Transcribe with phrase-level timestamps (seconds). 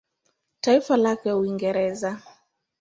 [0.61, 2.21] Taifa lake Uingereza.